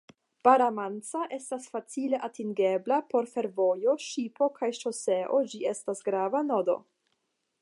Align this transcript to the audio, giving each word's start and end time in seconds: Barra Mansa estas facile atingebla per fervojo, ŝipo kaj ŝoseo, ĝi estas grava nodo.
Barra 0.47 0.69
Mansa 0.77 1.19
estas 1.37 1.67
facile 1.73 2.21
atingebla 2.29 2.99
per 3.13 3.29
fervojo, 3.35 3.95
ŝipo 4.09 4.51
kaj 4.59 4.73
ŝoseo, 4.83 5.45
ĝi 5.53 5.65
estas 5.77 6.07
grava 6.11 6.47
nodo. 6.53 6.81